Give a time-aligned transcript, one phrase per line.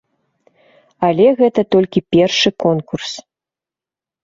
[1.07, 3.11] Але гэта толькі першы конкурс.